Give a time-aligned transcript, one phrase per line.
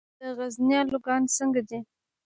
[0.19, 1.79] د غزني الوګان څنګه دي؟